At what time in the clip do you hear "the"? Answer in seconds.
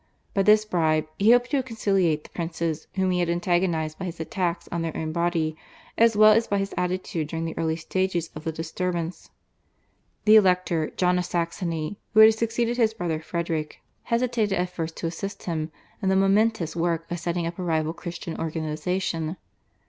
2.23-2.31, 7.45-7.55, 8.43-8.51, 10.25-10.37, 16.09-16.15